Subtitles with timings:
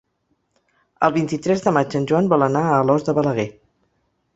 [1.09, 3.51] El vint-i-tres de maig en Joan vol anar a Alòs de Balaguer.